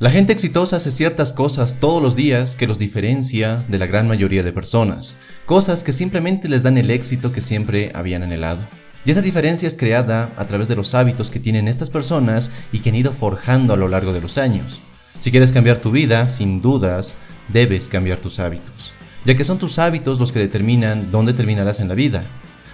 La 0.00 0.10
gente 0.10 0.32
exitosa 0.32 0.76
hace 0.76 0.90
ciertas 0.90 1.34
cosas 1.34 1.76
todos 1.78 2.02
los 2.02 2.16
días 2.16 2.56
que 2.56 2.66
los 2.66 2.78
diferencia 2.78 3.66
de 3.68 3.78
la 3.78 3.84
gran 3.84 4.08
mayoría 4.08 4.42
de 4.42 4.50
personas, 4.50 5.18
cosas 5.44 5.84
que 5.84 5.92
simplemente 5.92 6.48
les 6.48 6.62
dan 6.62 6.78
el 6.78 6.90
éxito 6.90 7.32
que 7.32 7.42
siempre 7.42 7.92
habían 7.94 8.22
anhelado. 8.22 8.66
Y 9.04 9.10
esa 9.10 9.20
diferencia 9.20 9.68
es 9.68 9.76
creada 9.76 10.32
a 10.38 10.46
través 10.46 10.68
de 10.68 10.76
los 10.76 10.94
hábitos 10.94 11.28
que 11.28 11.38
tienen 11.38 11.68
estas 11.68 11.90
personas 11.90 12.50
y 12.72 12.78
que 12.78 12.88
han 12.88 12.94
ido 12.94 13.12
forjando 13.12 13.74
a 13.74 13.76
lo 13.76 13.88
largo 13.88 14.14
de 14.14 14.22
los 14.22 14.38
años. 14.38 14.80
Si 15.18 15.30
quieres 15.30 15.52
cambiar 15.52 15.76
tu 15.76 15.90
vida, 15.90 16.26
sin 16.26 16.62
dudas, 16.62 17.18
debes 17.48 17.90
cambiar 17.90 18.20
tus 18.20 18.40
hábitos, 18.40 18.94
ya 19.26 19.36
que 19.36 19.44
son 19.44 19.58
tus 19.58 19.78
hábitos 19.78 20.18
los 20.18 20.32
que 20.32 20.38
determinan 20.38 21.10
dónde 21.10 21.34
terminarás 21.34 21.78
en 21.78 21.88
la 21.88 21.94
vida. 21.94 22.24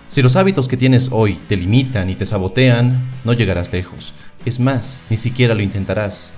Si 0.06 0.22
los 0.22 0.36
hábitos 0.36 0.68
que 0.68 0.76
tienes 0.76 1.08
hoy 1.10 1.34
te 1.48 1.56
limitan 1.56 2.08
y 2.08 2.14
te 2.14 2.24
sabotean, 2.24 3.10
no 3.24 3.32
llegarás 3.32 3.72
lejos. 3.72 4.14
Es 4.44 4.60
más, 4.60 4.98
ni 5.10 5.16
siquiera 5.16 5.56
lo 5.56 5.62
intentarás. 5.62 6.34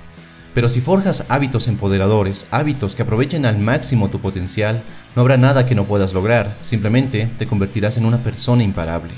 Pero 0.59 0.68
si 0.68 0.80
forjas 0.80 1.25
hábitos 1.29 1.68
empoderadores, 1.68 2.48
hábitos 2.50 2.96
que 2.96 3.02
aprovechen 3.02 3.46
al 3.46 3.60
máximo 3.60 4.10
tu 4.10 4.20
potencial, 4.20 4.82
no 5.15 5.23
habrá 5.23 5.37
nada 5.37 5.66
que 5.66 5.77
no 5.77 5.84
puedas 5.84 6.15
lograr, 6.15 6.56
simplemente 6.60 7.30
te 7.38 7.46
convertirás 7.46 7.96
en 7.96 8.05
una 8.05 8.24
persona 8.24 8.65
imparable. 8.65 9.15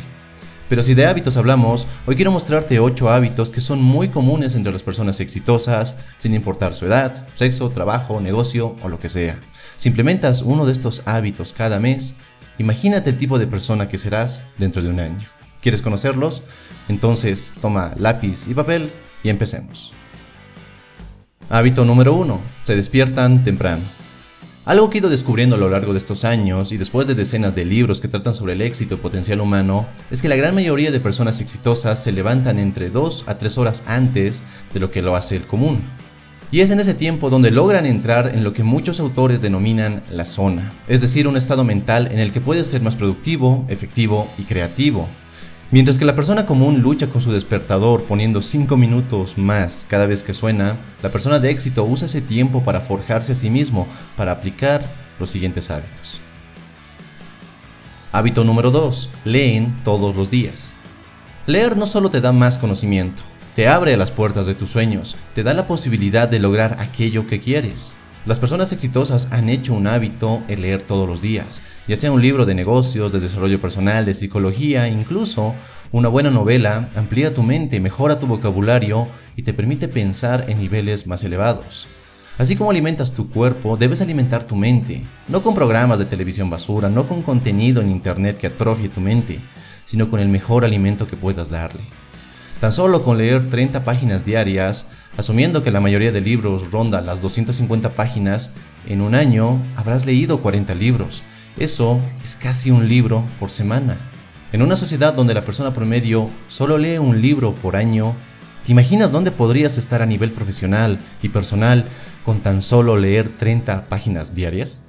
Pero 0.68 0.82
si 0.82 0.92
de 0.92 1.06
hábitos 1.06 1.38
hablamos, 1.38 1.86
hoy 2.04 2.14
quiero 2.14 2.30
mostrarte 2.30 2.78
8 2.78 3.08
hábitos 3.08 3.48
que 3.48 3.62
son 3.62 3.80
muy 3.80 4.10
comunes 4.10 4.54
entre 4.54 4.70
las 4.70 4.82
personas 4.82 5.18
exitosas, 5.20 5.96
sin 6.18 6.34
importar 6.34 6.74
su 6.74 6.84
edad, 6.84 7.26
sexo, 7.32 7.70
trabajo, 7.70 8.20
negocio 8.20 8.76
o 8.82 8.90
lo 8.90 9.00
que 9.00 9.08
sea. 9.08 9.40
Si 9.78 9.88
implementas 9.88 10.42
uno 10.42 10.66
de 10.66 10.72
estos 10.72 11.04
hábitos 11.06 11.54
cada 11.54 11.80
mes, 11.80 12.16
imagínate 12.58 13.08
el 13.08 13.16
tipo 13.16 13.38
de 13.38 13.46
persona 13.46 13.88
que 13.88 13.96
serás 13.96 14.44
dentro 14.58 14.82
de 14.82 14.90
un 14.90 15.00
año. 15.00 15.26
¿Quieres 15.62 15.80
conocerlos? 15.80 16.42
Entonces 16.90 17.54
toma 17.62 17.94
lápiz 17.96 18.46
y 18.46 18.52
papel 18.52 18.92
y 19.22 19.30
empecemos. 19.30 19.94
Hábito 21.52 21.84
número 21.84 22.14
1. 22.14 22.40
Se 22.62 22.76
despiertan 22.76 23.42
temprano. 23.42 23.82
Algo 24.64 24.88
que 24.88 24.98
he 24.98 25.00
ido 25.00 25.10
descubriendo 25.10 25.56
a 25.56 25.58
lo 25.58 25.68
largo 25.68 25.90
de 25.90 25.98
estos 25.98 26.24
años 26.24 26.70
y 26.70 26.76
después 26.76 27.08
de 27.08 27.16
decenas 27.16 27.56
de 27.56 27.64
libros 27.64 27.98
que 27.98 28.06
tratan 28.06 28.34
sobre 28.34 28.52
el 28.52 28.62
éxito 28.62 28.94
y 28.94 28.98
potencial 28.98 29.40
humano 29.40 29.88
es 30.12 30.22
que 30.22 30.28
la 30.28 30.36
gran 30.36 30.54
mayoría 30.54 30.92
de 30.92 31.00
personas 31.00 31.40
exitosas 31.40 32.00
se 32.00 32.12
levantan 32.12 32.60
entre 32.60 32.88
2 32.88 33.24
a 33.26 33.36
3 33.36 33.58
horas 33.58 33.82
antes 33.88 34.44
de 34.72 34.78
lo 34.78 34.92
que 34.92 35.02
lo 35.02 35.16
hace 35.16 35.34
el 35.34 35.48
común. 35.48 35.82
Y 36.52 36.60
es 36.60 36.70
en 36.70 36.78
ese 36.78 36.94
tiempo 36.94 37.30
donde 37.30 37.50
logran 37.50 37.84
entrar 37.84 38.30
en 38.32 38.44
lo 38.44 38.52
que 38.52 38.62
muchos 38.62 39.00
autores 39.00 39.42
denominan 39.42 40.04
la 40.08 40.26
zona, 40.26 40.72
es 40.86 41.00
decir, 41.00 41.26
un 41.26 41.36
estado 41.36 41.64
mental 41.64 42.10
en 42.12 42.20
el 42.20 42.30
que 42.30 42.40
puedes 42.40 42.68
ser 42.68 42.80
más 42.80 42.94
productivo, 42.94 43.66
efectivo 43.68 44.30
y 44.38 44.44
creativo. 44.44 45.08
Mientras 45.72 45.98
que 45.98 46.04
la 46.04 46.16
persona 46.16 46.46
común 46.46 46.80
lucha 46.80 47.06
con 47.08 47.20
su 47.20 47.30
despertador 47.30 48.02
poniendo 48.02 48.40
5 48.40 48.76
minutos 48.76 49.38
más 49.38 49.86
cada 49.88 50.06
vez 50.06 50.24
que 50.24 50.34
suena, 50.34 50.78
la 51.00 51.10
persona 51.10 51.38
de 51.38 51.50
éxito 51.50 51.84
usa 51.84 52.06
ese 52.06 52.20
tiempo 52.20 52.64
para 52.64 52.80
forjarse 52.80 53.32
a 53.32 53.36
sí 53.36 53.50
mismo, 53.50 53.86
para 54.16 54.32
aplicar 54.32 54.84
los 55.20 55.30
siguientes 55.30 55.70
hábitos. 55.70 56.20
Hábito 58.10 58.42
número 58.42 58.72
2. 58.72 59.10
Leen 59.24 59.80
todos 59.84 60.16
los 60.16 60.32
días. 60.32 60.74
Leer 61.46 61.76
no 61.76 61.86
solo 61.86 62.10
te 62.10 62.20
da 62.20 62.32
más 62.32 62.58
conocimiento, 62.58 63.22
te 63.54 63.68
abre 63.68 63.96
las 63.96 64.10
puertas 64.10 64.46
de 64.46 64.56
tus 64.56 64.70
sueños, 64.70 65.16
te 65.34 65.44
da 65.44 65.54
la 65.54 65.68
posibilidad 65.68 66.28
de 66.28 66.40
lograr 66.40 66.78
aquello 66.80 67.28
que 67.28 67.38
quieres. 67.38 67.94
Las 68.26 68.38
personas 68.38 68.70
exitosas 68.72 69.28
han 69.32 69.48
hecho 69.48 69.72
un 69.72 69.86
hábito 69.86 70.42
el 70.46 70.60
leer 70.60 70.82
todos 70.82 71.08
los 71.08 71.22
días, 71.22 71.62
ya 71.88 71.96
sea 71.96 72.12
un 72.12 72.20
libro 72.20 72.44
de 72.44 72.54
negocios, 72.54 73.12
de 73.12 73.20
desarrollo 73.20 73.62
personal, 73.62 74.04
de 74.04 74.12
psicología, 74.12 74.88
incluso 74.88 75.54
una 75.90 76.08
buena 76.08 76.30
novela 76.30 76.90
amplía 76.94 77.32
tu 77.32 77.42
mente, 77.42 77.80
mejora 77.80 78.18
tu 78.18 78.26
vocabulario 78.26 79.08
y 79.36 79.42
te 79.42 79.54
permite 79.54 79.88
pensar 79.88 80.44
en 80.48 80.58
niveles 80.58 81.06
más 81.06 81.24
elevados. 81.24 81.88
Así 82.36 82.56
como 82.56 82.70
alimentas 82.70 83.14
tu 83.14 83.30
cuerpo, 83.30 83.78
debes 83.78 84.02
alimentar 84.02 84.44
tu 84.44 84.54
mente, 84.54 85.02
no 85.26 85.42
con 85.42 85.54
programas 85.54 85.98
de 85.98 86.04
televisión 86.04 86.50
basura, 86.50 86.90
no 86.90 87.06
con 87.06 87.22
contenido 87.22 87.80
en 87.80 87.90
internet 87.90 88.36
que 88.36 88.48
atrofie 88.48 88.90
tu 88.90 89.00
mente, 89.00 89.40
sino 89.86 90.10
con 90.10 90.20
el 90.20 90.28
mejor 90.28 90.66
alimento 90.66 91.06
que 91.06 91.16
puedas 91.16 91.48
darle. 91.48 91.80
Tan 92.60 92.70
solo 92.70 93.02
con 93.02 93.16
leer 93.16 93.48
30 93.48 93.82
páginas 93.84 94.26
diarias, 94.26 94.90
asumiendo 95.16 95.62
que 95.62 95.70
la 95.70 95.80
mayoría 95.80 96.12
de 96.12 96.20
libros 96.20 96.70
ronda 96.70 97.00
las 97.00 97.22
250 97.22 97.94
páginas, 97.94 98.54
en 98.86 99.00
un 99.00 99.14
año 99.14 99.62
habrás 99.76 100.06
leído 100.06 100.40
40 100.40 100.74
libros. 100.74 101.22
Eso 101.58 102.00
es 102.22 102.36
casi 102.36 102.70
un 102.70 102.88
libro 102.88 103.24
por 103.38 103.50
semana. 103.50 104.10
En 104.52 104.62
una 104.62 104.76
sociedad 104.76 105.14
donde 105.14 105.34
la 105.34 105.44
persona 105.44 105.72
promedio 105.72 106.28
solo 106.48 106.78
lee 106.78 106.98
un 106.98 107.20
libro 107.20 107.54
por 107.54 107.76
año, 107.76 108.16
¿te 108.64 108.72
imaginas 108.72 109.12
dónde 109.12 109.30
podrías 109.30 109.78
estar 109.78 110.02
a 110.02 110.06
nivel 110.06 110.32
profesional 110.32 110.98
y 111.22 111.28
personal 111.28 111.86
con 112.24 112.40
tan 112.40 112.60
solo 112.60 112.96
leer 112.96 113.28
30 113.28 113.88
páginas 113.88 114.34
diarias? 114.34 114.82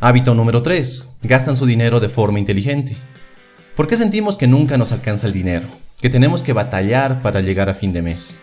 Hábito 0.00 0.34
número 0.34 0.62
3. 0.62 1.08
Gastan 1.22 1.56
su 1.56 1.66
dinero 1.66 2.00
de 2.00 2.08
forma 2.08 2.38
inteligente. 2.38 2.96
¿Por 3.74 3.86
qué 3.86 3.96
sentimos 3.96 4.36
que 4.36 4.46
nunca 4.46 4.76
nos 4.76 4.92
alcanza 4.92 5.26
el 5.26 5.32
dinero? 5.32 5.66
Que 6.04 6.10
tenemos 6.10 6.42
que 6.42 6.52
batallar 6.52 7.22
para 7.22 7.40
llegar 7.40 7.70
a 7.70 7.72
fin 7.72 7.94
de 7.94 8.02
mes. 8.02 8.36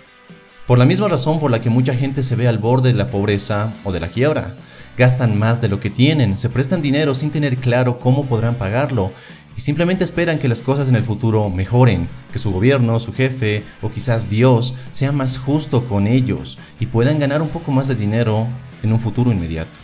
Por 0.65 0.79
la 0.79 0.87
misma 0.87 1.07
razón 1.07 1.39
por 1.39 1.51
la 1.51 1.61
que 1.61 1.69
mucha 1.69 1.93
gente 1.93 2.23
se 2.23 2.35
ve 2.35 2.47
al 2.47 2.57
borde 2.57 2.91
de 2.91 2.97
la 2.97 3.11
pobreza 3.11 3.71
o 3.83 3.91
de 3.91 3.99
la 3.99 4.07
quiebra. 4.07 4.55
Gastan 4.97 5.37
más 5.37 5.61
de 5.61 5.67
lo 5.69 5.79
que 5.79 5.91
tienen, 5.91 6.37
se 6.37 6.49
prestan 6.49 6.81
dinero 6.81 7.13
sin 7.13 7.29
tener 7.29 7.57
claro 7.57 7.99
cómo 7.99 8.25
podrán 8.25 8.55
pagarlo 8.55 9.11
y 9.55 9.61
simplemente 9.61 10.03
esperan 10.03 10.39
que 10.39 10.47
las 10.47 10.63
cosas 10.63 10.89
en 10.89 10.95
el 10.95 11.03
futuro 11.03 11.51
mejoren, 11.51 12.09
que 12.33 12.39
su 12.39 12.51
gobierno, 12.51 12.99
su 12.99 13.13
jefe 13.13 13.63
o 13.83 13.91
quizás 13.91 14.27
Dios 14.27 14.73
sea 14.89 15.11
más 15.11 15.37
justo 15.37 15.85
con 15.85 16.07
ellos 16.07 16.57
y 16.79 16.87
puedan 16.87 17.19
ganar 17.19 17.43
un 17.43 17.49
poco 17.49 17.71
más 17.71 17.87
de 17.87 17.93
dinero 17.93 18.47
en 18.81 18.91
un 18.91 18.99
futuro 18.99 19.31
inmediato. 19.31 19.77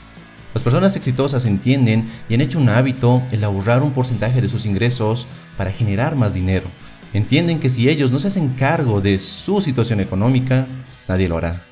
Las 0.56 0.64
personas 0.64 0.96
exitosas 0.96 1.46
entienden 1.46 2.08
y 2.28 2.34
han 2.34 2.42
hecho 2.42 2.58
un 2.58 2.70
hábito 2.70 3.22
el 3.32 3.44
ahorrar 3.44 3.84
un 3.84 3.94
porcentaje 3.94 4.42
de 4.42 4.50
sus 4.50 4.66
ingresos 4.66 5.28
para 5.58 5.72
generar 5.72 6.16
más 6.16 6.34
dinero. 6.34 6.72
Entienden 7.14 7.60
que 7.60 7.70
si 7.70 7.90
ellos 7.90 8.12
no 8.12 8.20
se 8.20 8.28
hacen 8.28 8.50
cargo 8.50 9.02
de 9.02 9.20
su 9.20 9.62
situación 9.62 10.00
económica, 10.00 10.68
nadie 11.08 11.30
lo 11.30 11.38
hará. 11.38 11.64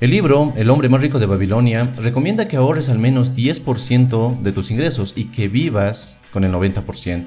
El 0.00 0.10
libro 0.10 0.52
El 0.56 0.68
hombre 0.70 0.88
más 0.88 1.00
rico 1.00 1.18
de 1.18 1.26
Babilonia 1.26 1.92
recomienda 1.96 2.48
que 2.48 2.56
ahorres 2.56 2.88
al 2.88 2.98
menos 2.98 3.36
10% 3.36 4.40
de 4.40 4.52
tus 4.52 4.70
ingresos 4.70 5.12
y 5.16 5.26
que 5.26 5.48
vivas 5.48 6.18
con 6.32 6.44
el 6.44 6.52
90%. 6.52 7.26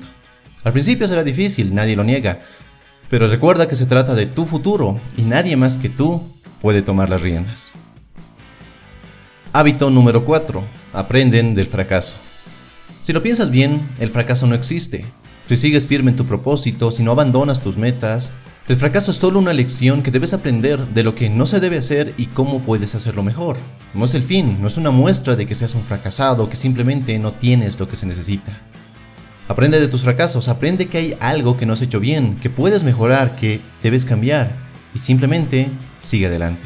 Al 0.63 0.73
principio 0.73 1.07
será 1.07 1.23
difícil, 1.23 1.73
nadie 1.73 1.95
lo 1.95 2.03
niega, 2.03 2.41
pero 3.09 3.27
recuerda 3.27 3.67
que 3.67 3.75
se 3.75 3.85
trata 3.85 4.13
de 4.13 4.25
tu 4.25 4.45
futuro 4.45 4.99
y 5.15 5.21
nadie 5.21 5.55
más 5.55 5.77
que 5.77 5.89
tú 5.89 6.23
puede 6.59 6.81
tomar 6.81 7.09
las 7.09 7.21
riendas. 7.21 7.73
Hábito 9.53 9.89
número 9.89 10.25
4 10.25 10.63
aprenden 10.91 11.53
del 11.53 11.67
fracaso. 11.67 12.17
Si 13.03 13.13
lo 13.13 13.23
piensas 13.23 13.51
bien, 13.51 13.89
el 13.99 14.09
fracaso 14.09 14.47
no 14.47 14.55
existe. 14.55 15.05
Si 15.47 15.57
sigues 15.57 15.85
firme 15.85 16.09
en 16.09 16.17
tu 16.17 16.25
propósito, 16.25 16.89
si 16.89 17.03
no 17.03 17.11
abandonas 17.11 17.61
tus 17.61 17.77
metas, 17.77 18.33
el 18.67 18.75
fracaso 18.77 19.11
es 19.11 19.17
solo 19.17 19.37
una 19.37 19.53
lección 19.53 20.01
que 20.01 20.09
debes 20.09 20.33
aprender 20.33 20.87
de 20.87 21.03
lo 21.03 21.13
que 21.13 21.29
no 21.29 21.45
se 21.45 21.59
debe 21.59 21.77
hacer 21.77 22.15
y 22.17 22.25
cómo 22.25 22.63
puedes 22.63 22.95
hacerlo 22.95 23.21
mejor. 23.21 23.57
No 23.93 24.05
es 24.05 24.15
el 24.15 24.23
fin, 24.23 24.59
no 24.59 24.65
es 24.67 24.77
una 24.77 24.89
muestra 24.89 25.35
de 25.35 25.45
que 25.45 25.53
seas 25.53 25.75
un 25.75 25.83
fracasado, 25.83 26.49
que 26.49 26.55
simplemente 26.55 27.19
no 27.19 27.31
tienes 27.31 27.79
lo 27.79 27.87
que 27.87 27.95
se 27.95 28.07
necesita. 28.07 28.59
Aprende 29.47 29.79
de 29.79 29.87
tus 29.87 30.01
fracasos, 30.01 30.49
aprende 30.49 30.87
que 30.87 30.97
hay 30.97 31.17
algo 31.19 31.57
que 31.57 31.67
no 31.67 31.73
has 31.73 31.81
hecho 31.83 31.99
bien, 31.99 32.37
que 32.37 32.49
puedes 32.49 32.83
mejorar, 32.83 33.35
que 33.35 33.61
debes 33.83 34.03
cambiar 34.03 34.55
y 34.95 34.97
simplemente 34.97 35.69
sigue 36.01 36.25
adelante. 36.25 36.65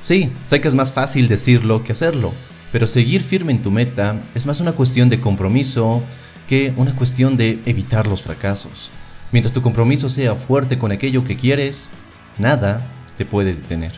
Sí, 0.00 0.32
sé 0.46 0.60
que 0.60 0.68
es 0.68 0.76
más 0.76 0.92
fácil 0.92 1.26
decirlo 1.26 1.82
que 1.82 1.90
hacerlo, 1.90 2.32
pero 2.70 2.86
seguir 2.86 3.20
firme 3.20 3.50
en 3.50 3.62
tu 3.62 3.72
meta 3.72 4.22
es 4.36 4.46
más 4.46 4.60
una 4.60 4.72
cuestión 4.72 5.08
de 5.08 5.20
compromiso 5.20 6.04
que 6.46 6.72
una 6.76 6.94
cuestión 6.94 7.36
de 7.36 7.60
evitar 7.66 8.06
los 8.06 8.22
fracasos. 8.22 8.90
Mientras 9.32 9.52
tu 9.52 9.62
compromiso 9.62 10.08
sea 10.08 10.36
fuerte 10.36 10.78
con 10.78 10.92
aquello 10.92 11.24
que 11.24 11.36
quieres, 11.36 11.90
nada 12.38 12.86
te 13.16 13.24
puede 13.24 13.54
detener. 13.54 13.92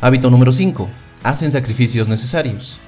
Hábito 0.00 0.30
número 0.30 0.52
5. 0.52 0.90
Hacen 1.22 1.52
sacrificios 1.52 2.08
necesarios. 2.08 2.80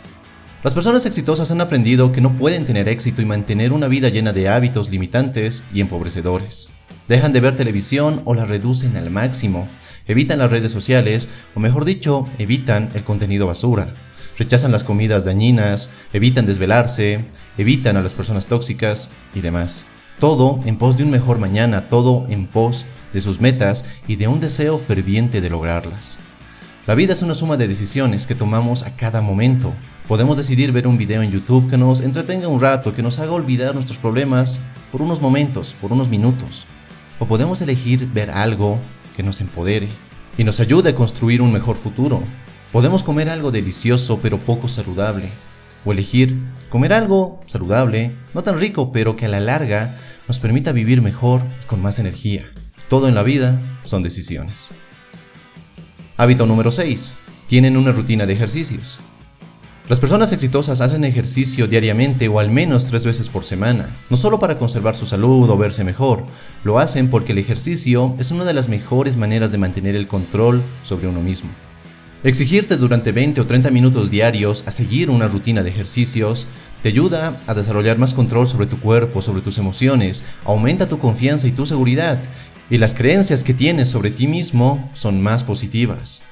Las 0.63 0.75
personas 0.75 1.05
exitosas 1.07 1.51
han 1.51 1.61
aprendido 1.61 2.13
que 2.13 2.21
no 2.21 2.37
pueden 2.37 2.65
tener 2.65 2.89
éxito 2.89 3.21
y 3.21 3.27
mantener 3.27 3.73
una 3.73 3.89
vida 3.89 4.09
llena 4.09 4.33
de 4.33 4.49
hábitos 4.49 4.91
limitantes 4.91 5.65
y 5.75 5.81
empobrecedores. 5.81 6.71
Dejan 7.09 7.33
de 7.33 7.41
ver 7.41 7.57
televisión 7.57 8.23
o 8.25 8.35
la 8.35 8.45
reducen 8.45 8.97
al 8.97 9.11
máximo, 9.11 9.69
evitan 10.07 10.39
las 10.39 10.53
redes 10.53 10.71
sociales 10.71 11.29
o 11.55 11.61
mejor 11.61 11.85
dicho, 11.85 12.29
evitan 12.39 12.91
el 12.95 13.03
contenido 13.03 13.49
basura. 13.49 13.95
Rechazan 14.39 14.73
las 14.73 14.85
comidas 14.85 15.25
dañinas, 15.25 15.91
evitan 16.13 16.47
desvelarse, 16.47 17.25
evitan 17.59 17.97
a 17.97 18.03
las 18.03 18.15
personas 18.15 18.47
tóxicas 18.47 19.11
y 19.35 19.41
demás. 19.41 19.87
Todo 20.19 20.61
en 20.65 20.79
pos 20.79 20.97
de 20.97 21.05
un 21.05 21.11
mejor 21.11 21.39
mañana, 21.39 21.89
todo 21.89 22.27
en 22.29 22.47
pos 22.47 22.87
de 23.13 23.21
sus 23.21 23.41
metas 23.41 23.85
y 24.07 24.17
de 24.17 24.29
un 24.29 24.41
deseo 24.41 24.79
ferviente 24.79 25.41
de 25.41 25.51
lograrlas. 25.51 26.21
La 26.87 26.95
vida 26.95 27.13
es 27.13 27.23
una 27.23 27.35
suma 27.35 27.57
de 27.57 27.69
decisiones 27.69 28.27
que 28.27 28.35
tomamos 28.35 28.83
a 28.83 28.97
cada 28.97 29.21
momento. 29.21 29.73
Podemos 30.09 30.37
decidir 30.37 30.73
ver 30.73 30.87
un 30.87 30.99
video 30.99 31.23
en 31.23 31.31
YouTube 31.31 31.71
que 31.71 31.77
nos 31.77 32.01
entretenga 32.01 32.49
un 32.49 32.61
rato, 32.61 32.93
que 32.95 33.03
nos 33.03 33.19
haga 33.21 33.33
olvidar 33.33 33.75
nuestros 33.75 33.99
problemas 33.99 34.61
por 34.91 35.01
unos 35.01 35.21
momentos, 35.21 35.77
por 35.81 35.93
unos 35.93 36.09
minutos. 36.09 36.67
O 37.21 37.27
podemos 37.27 37.63
elegir 37.63 38.09
ver 38.13 38.31
algo 38.31 38.81
que 39.17 39.23
nos 39.23 39.41
empodere, 39.41 39.89
y 40.37 40.45
nos 40.45 40.61
ayuda 40.61 40.91
a 40.91 40.95
construir 40.95 41.43
un 41.43 41.53
mejor 41.53 41.77
futuro. 41.77 42.23
Podemos 42.73 43.03
comer 43.03 43.29
algo 43.29 43.51
delicioso 43.51 44.21
pero 44.23 44.41
poco 44.41 44.67
saludable, 44.67 45.29
o 45.85 45.93
elegir 45.93 46.39
comer 46.71 46.95
algo 46.95 47.39
saludable, 47.45 48.17
no 48.33 48.43
tan 48.43 48.59
rico, 48.59 48.93
pero 48.93 49.15
que 49.15 49.27
a 49.27 49.29
la 49.29 49.41
larga 49.41 49.99
nos 50.27 50.39
permita 50.39 50.73
vivir 50.73 51.03
mejor 51.03 51.43
y 51.63 51.67
con 51.67 51.83
más 51.83 51.99
energía. 51.99 52.45
Todo 52.89 53.09
en 53.09 53.15
la 53.15 53.23
vida 53.23 53.61
son 53.83 54.03
decisiones. 54.03 54.71
Hábito 56.17 56.47
número 56.47 56.71
6. 56.71 57.17
Tienen 57.47 57.77
una 57.77 57.93
rutina 57.93 58.25
de 58.25 58.33
ejercicios. 58.33 59.01
Las 59.91 60.01
personas 60.01 60.33
exitosas 60.33 60.81
hacen 60.81 61.05
ejercicio 61.05 61.67
diariamente 61.67 62.29
o 62.29 62.39
al 62.39 62.51
menos 62.51 62.87
tres 62.87 63.05
veces 63.05 63.29
por 63.29 63.45
semana, 63.45 63.95
no 64.09 64.17
solo 64.17 64.39
para 64.39 64.57
conservar 64.57 64.95
su 64.95 65.05
salud 65.05 65.51
o 65.51 65.59
verse 65.59 65.85
mejor, 65.85 66.25
lo 66.65 66.79
hacen 66.79 67.11
porque 67.11 67.33
el 67.33 67.39
ejercicio 67.39 68.17
es 68.19 68.31
una 68.31 68.47
de 68.47 68.55
las 68.55 68.71
mejores 68.71 69.19
maneras 69.19 69.53
de 69.53 69.59
mantener 69.59 69.95
el 69.95 70.09
control 70.09 70.63
sobre 70.85 71.09
uno 71.09 71.21
mismo. 71.21 71.51
Exigirte 72.25 72.77
durante 72.77 73.11
20 73.11 73.41
o 73.41 73.47
30 73.47 73.73
minutos 73.73 74.09
diarios 74.09 74.63
a 74.69 74.71
seguir 74.71 75.11
una 75.11 75.27
rutina 75.27 75.65
de 75.65 75.71
ejercicios 75.71 76.47
te 76.81 76.89
ayuda 76.89 77.41
a 77.49 77.55
desarrollar 77.55 77.99
más 77.99 78.15
control 78.15 78.47
sobre 78.47 78.67
tu 78.67 78.79
cuerpo, 78.79 79.21
sobre 79.21 79.43
tus 79.43 79.59
emociones, 79.59 80.23
aumenta 80.45 80.89
tu 80.89 80.99
confianza 80.99 81.49
y 81.49 81.53
tu 81.53 81.67
seguridad, 81.67 82.23
y 82.71 82.79
las 82.79 82.95
creencias 82.95 83.43
que 83.43 83.55
tienes 83.55 83.89
sobre 83.89 84.13
ti 84.13 84.29
mismo 84.29 84.89
son 84.93 85.21
más 85.21 85.43
positivas. 85.43 86.23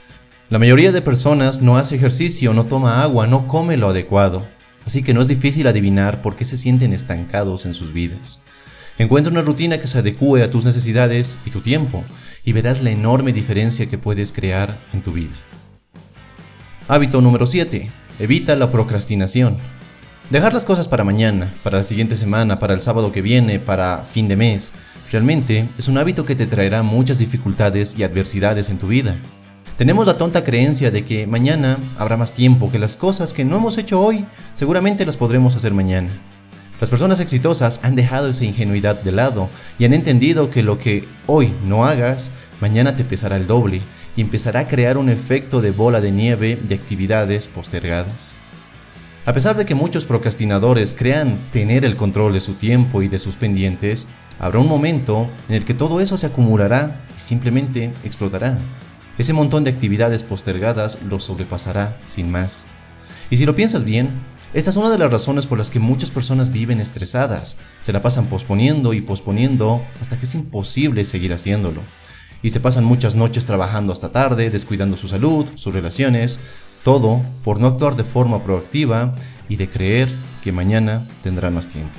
La 0.48 0.60
mayoría 0.60 0.92
de 0.92 1.02
personas 1.02 1.60
no 1.60 1.76
hace 1.76 1.96
ejercicio, 1.96 2.52
no 2.54 2.66
toma 2.66 3.02
agua, 3.02 3.26
no 3.26 3.48
come 3.48 3.76
lo 3.76 3.88
adecuado, 3.88 4.46
así 4.86 5.02
que 5.02 5.12
no 5.12 5.20
es 5.20 5.26
difícil 5.26 5.66
adivinar 5.66 6.22
por 6.22 6.36
qué 6.36 6.44
se 6.44 6.56
sienten 6.56 6.92
estancados 6.92 7.66
en 7.66 7.74
sus 7.74 7.92
vidas. 7.92 8.44
Encuentra 8.96 9.32
una 9.32 9.42
rutina 9.42 9.78
que 9.80 9.88
se 9.88 9.98
adecue 9.98 10.44
a 10.44 10.50
tus 10.50 10.64
necesidades 10.64 11.38
y 11.46 11.50
tu 11.50 11.62
tiempo, 11.62 12.04
y 12.44 12.52
verás 12.52 12.80
la 12.80 12.90
enorme 12.90 13.32
diferencia 13.32 13.86
que 13.86 13.98
puedes 13.98 14.30
crear 14.30 14.78
en 14.92 15.02
tu 15.02 15.12
vida. 15.12 15.49
Hábito 16.92 17.20
número 17.20 17.46
7. 17.46 17.88
Evita 18.18 18.56
la 18.56 18.72
procrastinación. 18.72 19.58
Dejar 20.28 20.52
las 20.52 20.64
cosas 20.64 20.88
para 20.88 21.04
mañana, 21.04 21.54
para 21.62 21.78
la 21.78 21.84
siguiente 21.84 22.16
semana, 22.16 22.58
para 22.58 22.74
el 22.74 22.80
sábado 22.80 23.12
que 23.12 23.22
viene, 23.22 23.60
para 23.60 24.02
fin 24.02 24.26
de 24.26 24.34
mes, 24.34 24.74
realmente 25.12 25.68
es 25.78 25.86
un 25.86 25.98
hábito 25.98 26.24
que 26.24 26.34
te 26.34 26.48
traerá 26.48 26.82
muchas 26.82 27.20
dificultades 27.20 27.96
y 27.96 28.02
adversidades 28.02 28.70
en 28.70 28.78
tu 28.78 28.88
vida. 28.88 29.20
Tenemos 29.76 30.08
la 30.08 30.18
tonta 30.18 30.42
creencia 30.42 30.90
de 30.90 31.04
que 31.04 31.28
mañana 31.28 31.78
habrá 31.96 32.16
más 32.16 32.32
tiempo, 32.32 32.72
que 32.72 32.80
las 32.80 32.96
cosas 32.96 33.32
que 33.32 33.44
no 33.44 33.58
hemos 33.58 33.78
hecho 33.78 34.00
hoy 34.00 34.26
seguramente 34.54 35.06
las 35.06 35.16
podremos 35.16 35.54
hacer 35.54 35.72
mañana. 35.72 36.10
Las 36.80 36.90
personas 36.90 37.20
exitosas 37.20 37.78
han 37.84 37.94
dejado 37.94 38.30
esa 38.30 38.44
ingenuidad 38.44 39.00
de 39.00 39.12
lado 39.12 39.48
y 39.78 39.84
han 39.84 39.94
entendido 39.94 40.50
que 40.50 40.64
lo 40.64 40.80
que 40.80 41.06
hoy 41.28 41.54
no 41.64 41.84
hagas 41.84 42.32
mañana 42.60 42.94
te 42.94 43.04
pesará 43.04 43.36
el 43.36 43.46
doble 43.46 43.82
y 44.16 44.20
empezará 44.20 44.60
a 44.60 44.66
crear 44.66 44.98
un 44.98 45.08
efecto 45.08 45.60
de 45.60 45.70
bola 45.70 46.00
de 46.00 46.12
nieve 46.12 46.58
de 46.62 46.74
actividades 46.74 47.48
postergadas. 47.48 48.36
A 49.26 49.32
pesar 49.32 49.56
de 49.56 49.66
que 49.66 49.74
muchos 49.74 50.06
procrastinadores 50.06 50.94
crean 50.94 51.50
tener 51.52 51.84
el 51.84 51.96
control 51.96 52.32
de 52.32 52.40
su 52.40 52.54
tiempo 52.54 53.02
y 53.02 53.08
de 53.08 53.18
sus 53.18 53.36
pendientes, 53.36 54.08
habrá 54.38 54.60
un 54.60 54.68
momento 54.68 55.30
en 55.48 55.56
el 55.56 55.64
que 55.64 55.74
todo 55.74 56.00
eso 56.00 56.16
se 56.16 56.26
acumulará 56.26 57.02
y 57.14 57.20
simplemente 57.20 57.92
explotará. 58.04 58.58
Ese 59.18 59.32
montón 59.32 59.64
de 59.64 59.70
actividades 59.70 60.22
postergadas 60.22 61.02
lo 61.02 61.20
sobrepasará 61.20 62.00
sin 62.06 62.30
más. 62.30 62.66
Y 63.28 63.36
si 63.36 63.44
lo 63.44 63.54
piensas 63.54 63.84
bien, 63.84 64.14
esta 64.54 64.70
es 64.70 64.76
una 64.76 64.90
de 64.90 64.98
las 64.98 65.12
razones 65.12 65.46
por 65.46 65.58
las 65.58 65.70
que 65.70 65.78
muchas 65.78 66.10
personas 66.10 66.50
viven 66.50 66.80
estresadas. 66.80 67.58
Se 67.82 67.92
la 67.92 68.02
pasan 68.02 68.26
posponiendo 68.26 68.94
y 68.94 69.00
posponiendo 69.02 69.84
hasta 70.00 70.18
que 70.18 70.24
es 70.24 70.34
imposible 70.34 71.04
seguir 71.04 71.32
haciéndolo 71.32 71.82
y 72.42 72.50
se 72.50 72.60
pasan 72.60 72.84
muchas 72.84 73.14
noches 73.14 73.44
trabajando 73.44 73.92
hasta 73.92 74.12
tarde, 74.12 74.50
descuidando 74.50 74.96
su 74.96 75.08
salud, 75.08 75.46
sus 75.54 75.74
relaciones, 75.74 76.40
todo 76.82 77.22
por 77.44 77.60
no 77.60 77.66
actuar 77.66 77.96
de 77.96 78.04
forma 78.04 78.42
proactiva 78.44 79.14
y 79.48 79.56
de 79.56 79.68
creer 79.68 80.08
que 80.42 80.52
mañana 80.52 81.08
tendrán 81.22 81.54
más 81.54 81.68
tiempo. 81.68 81.96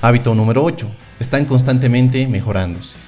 Hábito 0.00 0.34
número 0.34 0.62
8. 0.62 0.90
Están 1.18 1.44
constantemente 1.44 2.28
mejorándose. 2.28 2.98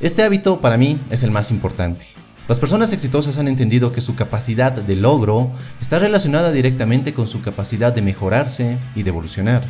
Este 0.00 0.22
hábito 0.22 0.60
para 0.60 0.76
mí 0.76 1.00
es 1.10 1.22
el 1.22 1.30
más 1.30 1.50
importante. 1.50 2.06
Las 2.48 2.58
personas 2.58 2.92
exitosas 2.92 3.38
han 3.38 3.46
entendido 3.46 3.92
que 3.92 4.00
su 4.00 4.16
capacidad 4.16 4.72
de 4.72 4.96
logro 4.96 5.52
está 5.80 5.98
relacionada 5.98 6.50
directamente 6.50 7.14
con 7.14 7.28
su 7.28 7.42
capacidad 7.42 7.92
de 7.92 8.02
mejorarse 8.02 8.78
y 8.96 9.04
de 9.04 9.10
evolucionar. 9.10 9.64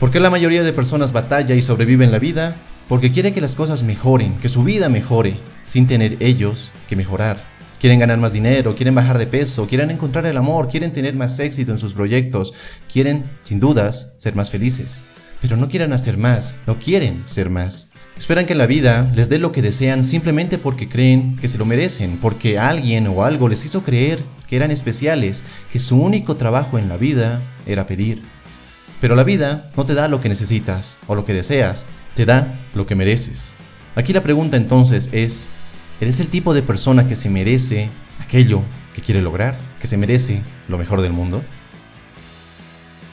¿Por 0.00 0.10
qué 0.10 0.18
la 0.18 0.30
mayoría 0.30 0.62
de 0.62 0.72
personas 0.72 1.12
batalla 1.12 1.54
y 1.54 1.60
sobrevive 1.60 2.04
en 2.04 2.12
la 2.12 2.18
vida? 2.18 2.56
Porque 2.88 3.10
quiere 3.10 3.32
que 3.32 3.40
las 3.40 3.54
cosas 3.54 3.82
mejoren, 3.82 4.38
que 4.38 4.48
su 4.48 4.64
vida 4.64 4.88
mejore, 4.88 5.40
sin 5.62 5.86
tener 5.86 6.16
ellos 6.20 6.72
que 6.88 6.96
mejorar. 6.96 7.44
Quieren 7.78 8.00
ganar 8.00 8.18
más 8.18 8.32
dinero, 8.32 8.74
quieren 8.74 8.94
bajar 8.94 9.18
de 9.18 9.26
peso, 9.26 9.66
quieren 9.68 9.90
encontrar 9.90 10.26
el 10.26 10.36
amor, 10.36 10.68
quieren 10.68 10.92
tener 10.92 11.14
más 11.14 11.38
éxito 11.38 11.70
en 11.70 11.78
sus 11.78 11.92
proyectos, 11.92 12.52
quieren, 12.92 13.30
sin 13.42 13.60
dudas, 13.60 14.14
ser 14.16 14.34
más 14.34 14.50
felices. 14.50 15.04
Pero 15.40 15.56
no 15.56 15.68
quieren 15.68 15.92
hacer 15.92 16.16
más, 16.16 16.56
no 16.66 16.78
quieren 16.78 17.22
ser 17.24 17.50
más. 17.50 17.92
Esperan 18.16 18.46
que 18.46 18.56
la 18.56 18.66
vida 18.66 19.12
les 19.14 19.28
dé 19.28 19.38
lo 19.38 19.52
que 19.52 19.62
desean 19.62 20.02
simplemente 20.02 20.58
porque 20.58 20.88
creen 20.88 21.36
que 21.36 21.46
se 21.46 21.56
lo 21.56 21.64
merecen, 21.64 22.18
porque 22.18 22.58
alguien 22.58 23.06
o 23.06 23.22
algo 23.22 23.48
les 23.48 23.64
hizo 23.64 23.84
creer 23.84 24.24
que 24.48 24.56
eran 24.56 24.72
especiales, 24.72 25.44
que 25.70 25.78
su 25.78 26.02
único 26.02 26.36
trabajo 26.36 26.78
en 26.78 26.88
la 26.88 26.96
vida 26.96 27.40
era 27.64 27.86
pedir. 27.86 28.22
Pero 29.00 29.14
la 29.14 29.22
vida 29.22 29.70
no 29.76 29.84
te 29.84 29.94
da 29.94 30.08
lo 30.08 30.20
que 30.20 30.28
necesitas 30.28 30.98
o 31.06 31.14
lo 31.14 31.24
que 31.24 31.32
deseas, 31.32 31.86
te 32.18 32.26
da 32.26 32.52
lo 32.74 32.84
que 32.84 32.96
mereces. 32.96 33.58
Aquí 33.94 34.12
la 34.12 34.24
pregunta 34.24 34.56
entonces 34.56 35.08
es, 35.12 35.46
¿eres 36.00 36.18
el 36.18 36.26
tipo 36.26 36.52
de 36.52 36.62
persona 36.62 37.06
que 37.06 37.14
se 37.14 37.30
merece 37.30 37.90
aquello 38.18 38.64
que 38.92 39.02
quiere 39.02 39.22
lograr? 39.22 39.56
¿Que 39.78 39.86
se 39.86 39.96
merece 39.96 40.42
lo 40.66 40.78
mejor 40.78 41.00
del 41.00 41.12
mundo? 41.12 41.44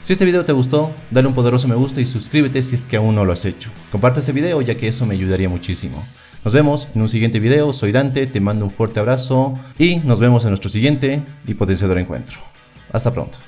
Si 0.02 0.12
este 0.12 0.24
video 0.24 0.44
te 0.44 0.52
gustó, 0.52 0.92
dale 1.12 1.28
un 1.28 1.34
poderoso 1.34 1.68
me 1.68 1.76
gusta 1.76 2.00
y 2.00 2.04
suscríbete 2.04 2.60
si 2.62 2.74
es 2.74 2.88
que 2.88 2.96
aún 2.96 3.14
no 3.14 3.24
lo 3.24 3.32
has 3.32 3.44
hecho. 3.44 3.70
Comparte 3.92 4.18
este 4.18 4.32
video 4.32 4.60
ya 4.60 4.76
que 4.76 4.88
eso 4.88 5.06
me 5.06 5.14
ayudaría 5.14 5.48
muchísimo. 5.48 6.04
Nos 6.42 6.52
vemos 6.52 6.88
en 6.92 7.00
un 7.00 7.08
siguiente 7.08 7.38
video, 7.38 7.72
soy 7.72 7.92
Dante, 7.92 8.26
te 8.26 8.40
mando 8.40 8.64
un 8.64 8.72
fuerte 8.72 8.98
abrazo 8.98 9.56
y 9.78 9.98
nos 9.98 10.18
vemos 10.18 10.44
en 10.46 10.50
nuestro 10.50 10.68
siguiente 10.68 11.24
y 11.46 11.54
potenciador 11.54 12.00
encuentro. 12.00 12.40
Hasta 12.90 13.14
pronto. 13.14 13.38